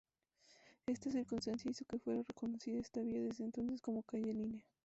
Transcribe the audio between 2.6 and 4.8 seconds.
esta vía, desde entonces, como calle Línea.